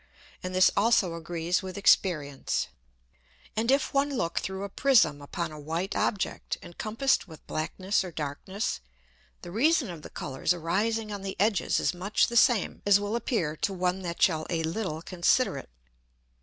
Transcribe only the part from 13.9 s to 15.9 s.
that shall a little consider it.